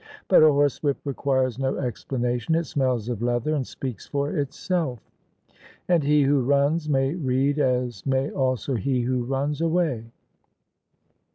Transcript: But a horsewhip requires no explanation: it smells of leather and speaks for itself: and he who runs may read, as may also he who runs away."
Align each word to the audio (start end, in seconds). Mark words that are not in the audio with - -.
But 0.29 0.41
a 0.41 0.51
horsewhip 0.51 0.97
requires 1.05 1.59
no 1.59 1.77
explanation: 1.77 2.55
it 2.55 2.63
smells 2.63 3.07
of 3.07 3.21
leather 3.21 3.53
and 3.53 3.67
speaks 3.67 4.07
for 4.07 4.31
itself: 4.35 4.97
and 5.87 6.03
he 6.03 6.23
who 6.23 6.41
runs 6.41 6.89
may 6.89 7.13
read, 7.13 7.59
as 7.59 8.03
may 8.03 8.31
also 8.31 8.73
he 8.73 9.01
who 9.01 9.23
runs 9.23 9.61
away." 9.61 10.05